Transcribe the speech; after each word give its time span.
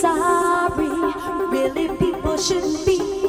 Sorry. 0.00 0.88
Really, 1.50 1.96
people 1.96 2.36
shouldn't 2.36 2.86
be 2.86 3.21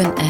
Valérie 0.00 0.14
Conner 0.14 0.29